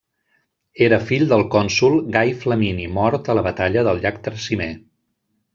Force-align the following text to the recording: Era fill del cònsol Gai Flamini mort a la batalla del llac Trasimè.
Era 0.85 0.97
fill 1.09 1.25
del 1.33 1.43
cònsol 1.57 1.99
Gai 2.17 2.33
Flamini 2.45 2.89
mort 2.97 3.31
a 3.35 3.39
la 3.41 3.47
batalla 3.49 3.87
del 3.89 4.05
llac 4.07 4.21
Trasimè. 4.29 4.73